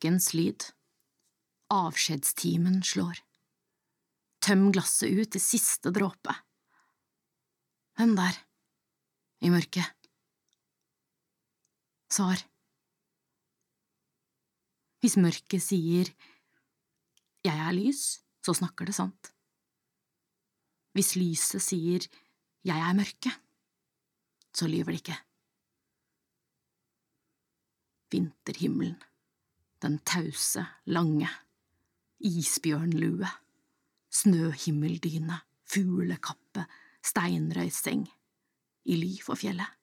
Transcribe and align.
klokkens 0.00 0.32
lyd. 0.34 0.64
Avskjedstimen 1.70 2.82
slår. 2.82 3.20
Tøm 4.40 4.72
glasset 4.72 5.12
ut 5.12 5.30
til 5.30 5.40
siste 5.40 5.92
dråpe. 5.92 6.32
Hvem 7.98 8.16
der? 8.16 8.38
I 9.44 9.50
mørket. 9.50 9.84
Svar. 12.10 12.40
Hvis 15.00 15.16
mørket 15.16 15.62
sier 15.62 16.08
jeg 17.44 17.56
er 17.56 17.72
lys, 17.72 18.20
så 18.44 18.52
snakker 18.56 18.86
det 18.88 18.96
sant. 18.96 19.32
Hvis 20.96 21.14
lyset 21.16 21.62
sier 21.62 22.08
jeg 22.64 22.76
er 22.76 22.96
mørke, 22.96 23.32
så 24.52 24.66
lyver 24.66 24.92
det 24.92 25.00
ikke. 25.04 25.20
Vinterhimmelen, 28.10 28.98
den 29.82 29.98
tause, 30.04 30.66
lange, 30.84 31.28
isbjørnlue, 32.20 33.28
snøhimmeldyne, 34.10 35.40
fuglekappe, 35.64 36.66
steinrøyseng, 37.04 38.08
i 38.84 38.96
ly 38.96 39.12
for 39.24 39.38
fjellet. 39.40 39.76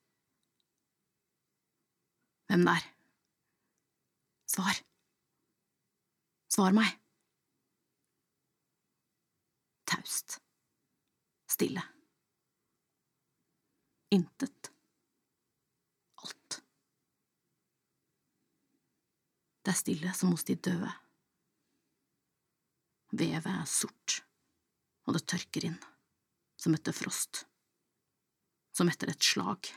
Hvem 2.47 2.63
der? 2.65 2.85
Svar. 4.47 4.77
Svar 6.49 6.71
meg. 6.71 6.93
Taust. 9.87 10.39
Stille. 11.47 11.83
Intet. 14.11 14.71
Alt. 16.23 16.61
Det 19.67 19.73
er 19.73 19.81
stille 19.81 20.11
som 20.15 20.29
hos 20.31 20.45
de 20.47 20.53
døde. 20.63 20.87
Vevet 23.19 23.49
er 23.51 23.65
sort, 23.67 24.21
og 25.03 25.17
det 25.17 25.25
tørker 25.27 25.65
inn, 25.67 25.75
som 26.55 26.77
etter 26.77 26.95
frost, 26.95 27.41
som 28.71 28.87
etter 28.87 29.11
et 29.11 29.27
slag. 29.27 29.67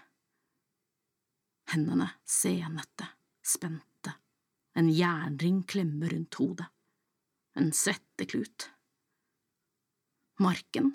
Hendene 1.75 2.06
senete, 2.23 3.09
spente, 3.42 4.14
en 4.79 4.92
jernring 4.95 5.64
klemmer 5.67 6.14
rundt 6.14 6.39
hodet, 6.39 6.69
en 7.59 7.75
svetteklut. 7.75 8.69
Marken, 10.39 10.92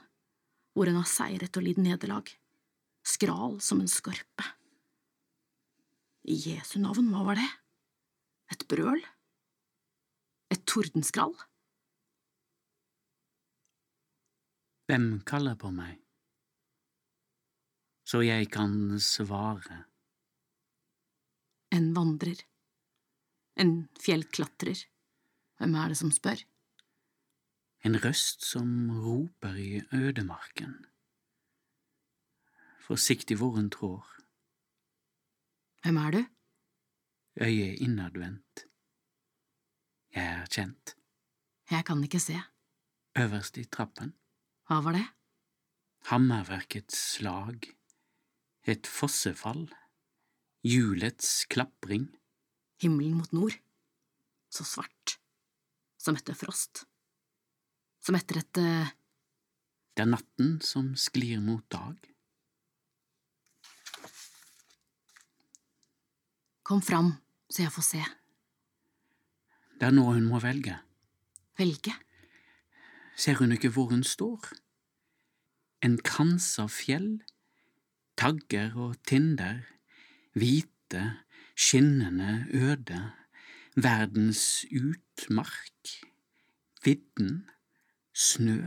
hvor 0.72 0.88
en 0.88 1.02
har 1.02 1.12
seiret 1.18 1.60
og 1.60 1.68
lidd 1.68 1.84
nederlag, 1.84 2.32
skral 3.04 3.60
som 3.60 3.84
en 3.84 3.92
skorpe. 3.92 4.48
I 6.32 6.40
Jesu 6.48 6.80
navn, 6.80 7.12
hva 7.12 7.28
var 7.28 7.44
det? 7.44 7.52
Et 8.66 8.72
brøl? 8.74 9.02
Et 10.50 10.62
tordenskrall? 10.66 11.36
Hvem 14.90 15.06
kaller 15.22 15.54
på 15.62 15.70
meg? 15.70 16.00
Så 18.10 18.24
jeg 18.26 18.50
kan 18.50 18.98
svare. 18.98 19.84
En 21.78 21.92
vandrer. 21.94 22.42
En 23.62 23.76
fjellklatrer. 24.02 24.82
Hvem 25.62 25.78
er 25.78 25.94
det 25.94 26.02
som 26.02 26.14
spør? 26.16 26.42
En 27.86 28.02
røst 28.02 28.50
som 28.50 28.90
roper 29.06 29.62
i 29.62 29.84
ødemarken. 29.94 30.74
Forsiktig 32.82 33.38
hvor 33.38 33.60
hun 33.60 33.70
trår. 33.70 34.10
Hvem 35.86 36.02
er 36.08 36.18
du? 36.18 36.24
Øyet 37.42 37.82
innadvendt. 37.84 38.66
Jeg 40.16 40.24
er 40.24 40.46
kjent. 40.48 40.96
Jeg 41.72 41.84
kan 41.86 42.04
ikke 42.04 42.20
se. 42.24 42.38
Øverst 43.20 43.58
i 43.60 43.66
trappen. 43.68 44.14
Hva 44.68 44.80
var 44.86 44.96
det? 44.96 45.06
Hammerverkets 46.08 46.96
slag. 47.18 47.68
Et 48.64 48.88
fossefall. 48.88 49.68
Hjulets 50.64 51.46
klapring. 51.52 52.08
Himmelen 52.82 53.18
mot 53.20 53.34
nord. 53.34 53.58
Så 54.50 54.64
svart. 54.64 55.18
Som 56.00 56.16
etter 56.16 56.38
frost. 56.40 56.86
Som 58.00 58.16
etter 58.16 58.40
et 58.40 58.62
eh, 58.64 58.96
Det 59.96 60.04
er 60.04 60.12
natten 60.12 60.58
som 60.62 60.94
sklir 60.96 61.44
mot 61.44 61.68
dag. 61.72 62.00
Kom 66.66 66.82
fram, 66.82 67.14
så 67.56 67.64
jeg 67.64 67.72
får 67.72 67.86
se. 67.88 68.02
Det 69.80 69.88
er 69.88 69.94
nå 69.96 70.04
hun 70.10 70.28
må 70.28 70.42
velge. 70.44 70.76
Velge. 71.56 71.94
Ser 73.16 73.40
hun 73.40 73.56
ikke 73.56 73.72
hvor 73.72 73.94
hun 73.94 74.04
står? 74.04 74.50
En 75.86 75.96
krans 76.04 76.48
av 76.60 76.74
fjell, 76.76 77.22
tagger 78.20 78.76
og 78.76 78.98
tinder, 79.08 79.62
hvite, 80.36 81.04
skinnende 81.56 82.44
øde, 82.52 83.00
verdens 83.80 84.66
utmark, 84.76 85.96
vidden, 86.84 87.46
snø, 88.12 88.60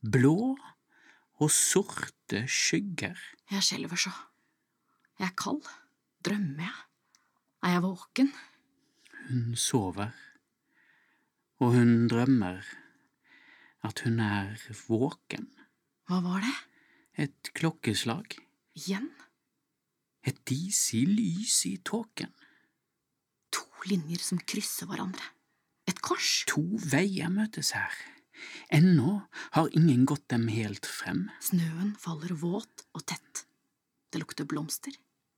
blå 0.00 0.56
og 1.36 1.52
sorte 1.52 2.46
skygger. 2.48 3.20
Jeg 3.52 3.68
skjelver 3.68 4.00
så. 4.08 4.16
Jeg 5.20 5.28
er 5.28 5.36
kald. 5.36 5.64
Drømmer 6.24 6.70
jeg? 6.70 6.85
Jeg 7.76 7.82
våken? 7.84 8.28
Hun 9.28 9.56
sover, 9.58 10.12
og 11.60 11.74
hun 11.74 12.06
drømmer 12.08 12.62
at 13.84 14.00
hun 14.06 14.20
er 14.24 14.54
våken. 14.86 15.44
Hva 16.08 16.22
var 16.24 16.40
det? 16.46 16.54
Et 17.26 17.50
klokkeslag, 17.56 18.38
Igjen? 18.80 19.10
et 20.24 20.38
disig 20.48 21.04
lys 21.10 21.58
i 21.68 21.74
tåken, 21.84 22.32
To 23.52 23.66
linjer 23.92 24.24
som 24.24 24.40
krysser 24.40 24.88
hverandre. 24.88 25.22
Et 25.86 26.00
kors? 26.02 26.44
to 26.48 26.64
veier 26.80 27.28
møtes 27.30 27.74
her. 27.76 27.92
Ennå 28.72 29.18
har 29.52 29.68
ingen 29.76 30.04
gått 30.08 30.26
dem 30.32 30.48
helt 30.48 30.86
frem. 30.88 31.26
Snøen 31.44 31.92
faller 32.00 32.32
våt 32.40 32.86
og 32.96 33.04
tett. 33.06 33.44
Det 34.10 34.20
lukter 34.24 34.48
blomster. 34.48 34.96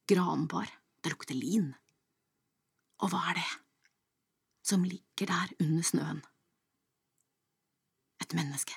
Granbar. 0.09 0.71
Det 1.03 1.13
lukter 1.13 1.35
lin. 1.35 1.75
Og 2.99 3.13
hva 3.13 3.23
er 3.31 3.39
det? 3.39 3.49
Som 4.67 4.85
ligger 4.85 5.31
der 5.31 5.55
under 5.63 5.87
snøen? 5.87 6.23
Et 8.21 8.35
menneske. 8.35 8.75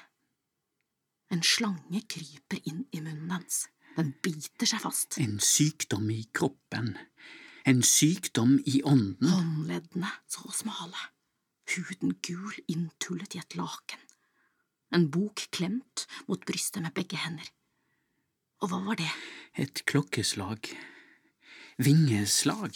En 1.32 1.44
slange 1.44 2.04
kryper 2.12 2.60
inn 2.68 2.84
i 2.92 3.02
munnen 3.02 3.32
hans. 3.32 3.66
Den 3.96 4.14
biter 4.24 4.70
seg 4.70 4.84
fast. 4.84 5.18
En 5.20 5.40
sykdom 5.44 6.10
i 6.14 6.22
kroppen, 6.36 6.94
en 7.68 7.82
sykdom 7.84 8.58
i 8.66 8.82
ånden. 8.88 9.28
Håndleddene 9.28 10.12
så 10.32 10.52
smale. 10.56 11.10
Huden 11.72 12.16
gul 12.24 12.56
inntullet 12.72 13.36
i 13.36 13.42
et 13.42 13.56
laken. 13.56 14.00
En 14.92 15.08
bok 15.12 15.46
klemt 15.56 16.06
mot 16.28 16.42
brystet 16.46 16.84
med 16.84 16.96
begge 16.96 17.20
hender. 17.20 17.48
Og 18.62 18.72
hva 18.72 18.82
var 18.86 19.00
det? 19.00 19.12
Et 19.60 19.84
klokkeslag, 19.88 20.68
vingeslag, 21.80 22.76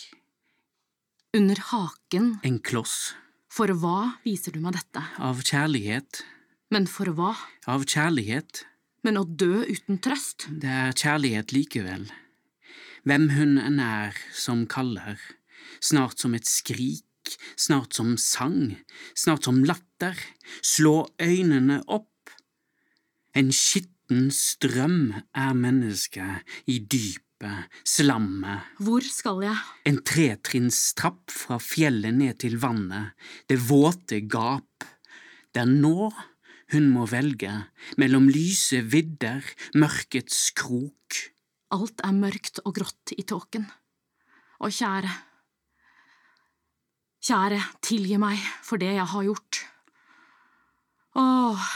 Under 1.36 1.60
haken. 1.60 2.40
en 2.48 2.60
kloss 2.64 3.14
For 3.52 3.68
hva 3.68 4.16
viser 4.24 4.54
du 4.56 4.62
meg 4.64 4.78
dette? 4.78 5.02
av 5.20 5.42
kjærlighet, 5.44 6.24
Men 6.72 6.88
for 6.88 7.12
hva? 7.12 7.36
av 7.68 7.84
kjærlighet. 7.84 8.64
Men 9.04 9.18
å 9.18 9.26
dø 9.26 9.66
uten 9.68 10.00
trøst? 10.00 10.48
Det 10.50 10.70
er 10.70 10.94
kjærlighet 10.96 11.52
likevel. 11.52 12.08
Hvem 13.04 13.30
hun 13.36 13.58
er 13.80 14.16
som 14.34 14.66
kaller, 14.66 15.20
snart 15.80 16.18
som 16.20 16.34
et 16.34 16.48
skrik, 16.48 17.38
snart 17.56 17.94
som 17.94 18.18
sang, 18.18 18.78
snart 19.14 19.44
som 19.44 19.64
latter, 19.64 20.16
slå 20.62 21.08
øynene 21.22 21.84
opp. 21.88 22.32
En 23.36 23.52
skitten 23.52 24.32
strøm 24.32 25.22
er 25.36 25.54
mennesket 25.54 26.44
i 26.68 26.80
dypet, 27.36 27.70
slammet, 27.84 28.62
Hvor 28.80 29.02
skal 29.02 29.44
jeg? 29.44 29.58
en 29.86 29.98
tretrinnstrapp 30.04 31.32
fra 31.32 31.58
fjellet 31.60 32.14
ned 32.14 32.40
til 32.40 32.58
vannet, 32.58 33.14
det 33.50 33.60
våte 33.60 34.22
gap. 34.28 34.84
Det 35.54 35.62
er 35.62 35.66
nå 35.66 36.12
hun 36.74 36.90
må 36.90 37.06
velge 37.06 37.52
mellom 37.98 38.28
lyse 38.28 38.82
vidder, 38.82 39.44
mørkets 39.76 40.52
krok. 40.56 41.14
Alt 41.72 42.02
er 42.04 42.14
mørkt 42.14 42.60
og 42.66 42.76
grått 42.76 43.14
i 43.18 43.24
tåken. 43.24 43.68
Og 44.60 44.72
kjære, 44.72 45.12
kjære, 47.22 47.62
tilgi 47.82 48.18
meg 48.18 48.40
for 48.64 48.78
det 48.78 48.96
jeg 48.96 49.06
har 49.06 49.24
gjort. 49.24 49.62
Åh, 51.16 51.70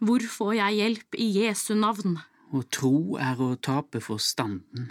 hvor 0.00 0.20
får 0.20 0.54
jeg 0.56 0.74
hjelp 0.80 1.14
i 1.14 1.28
Jesu 1.44 1.74
navn? 1.74 2.18
Å 2.52 2.60
tro 2.68 3.16
er 3.16 3.38
å 3.40 3.54
tape 3.56 4.00
forstanden. 4.00 4.90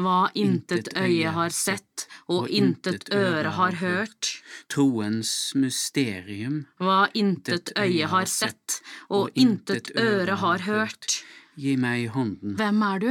Hva 0.00 0.30
intet 0.38 0.88
øye 0.96 1.30
har 1.34 1.52
sett 1.52 2.06
og 2.30 2.48
intet 2.48 3.08
øre 3.12 3.50
har 3.56 3.76
hørt, 3.80 4.30
troens 4.72 5.52
mysterium, 5.58 6.62
hva 6.80 7.08
intet 7.14 7.72
øye 7.76 8.06
har 8.08 8.28
sett, 8.30 8.80
og 9.10 9.30
intet 9.34 9.90
øre 9.98 10.38
har 10.40 10.64
hørt. 10.68 11.20
Gi 11.60 11.74
meg 11.76 12.08
hånden, 12.14 12.54
Hvem 12.56 12.82
er 12.86 12.98
du? 13.02 13.10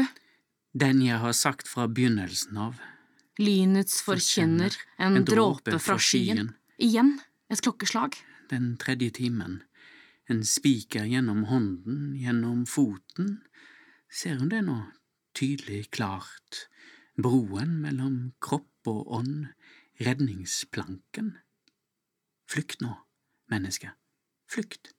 den 0.73 1.01
jeg 1.01 1.19
har 1.19 1.33
sagt 1.33 1.67
fra 1.67 1.87
begynnelsen 1.87 2.57
av. 2.57 2.79
Lynets 3.39 4.01
forkjenner, 4.05 4.75
en 4.99 5.23
dråpe 5.25 5.77
fra 5.79 5.97
skyen. 5.97 6.53
Igjen 6.79 7.17
et 7.49 7.61
klokkeslag. 7.65 8.15
Den 8.49 8.77
tredje 8.81 9.09
timen. 9.19 9.61
En 10.29 10.43
spiker 10.45 11.05
gjennom 11.09 11.45
hånden, 11.49 12.13
gjennom 12.19 12.65
foten. 12.69 13.39
Ser 14.09 14.37
hun 14.39 14.49
det 14.49 14.61
nå, 14.65 14.77
tydelig 15.39 15.89
klart? 15.95 16.65
Broen 17.19 17.79
mellom 17.83 18.33
kropp 18.43 18.87
og 18.91 19.11
ånd, 19.19 19.49
redningsplanken. 20.03 21.33
Flykt 22.49 22.83
nå, 22.83 22.93
menneske. 23.51 23.93
Flykt. 24.49 24.93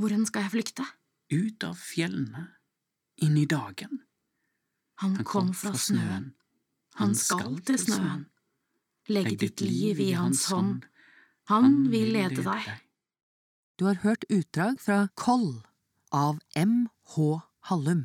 Hvordan 0.00 0.26
skal 0.28 0.46
jeg 0.46 0.54
flykte? 0.56 0.86
Ut 1.32 1.64
av 1.66 1.76
fjellene. 1.80 2.46
Inn 3.24 3.36
i 3.40 3.46
dagen. 3.48 4.02
Han 5.02 5.18
kom 5.26 5.52
fra 5.56 5.74
snøen. 5.78 6.32
Han 7.00 7.14
skal 7.16 7.56
til 7.66 7.80
snøen. 7.80 8.26
Legg 9.10 9.34
ditt 9.40 9.60
liv 9.64 10.00
i 10.00 10.12
hans 10.14 10.44
hånd. 10.52 10.84
Han 11.50 11.88
vil 11.90 12.12
lede 12.14 12.44
deg. 12.44 12.68
Du 13.80 13.88
har 13.88 13.98
hørt 14.04 14.28
utdrag 14.30 14.78
fra 14.80 15.08
Koll 15.18 15.64
av 16.14 16.38
M.H. 16.54 17.40
Hallum. 17.66 18.04